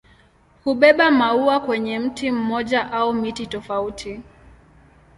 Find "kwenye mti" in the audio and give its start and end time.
1.59-2.31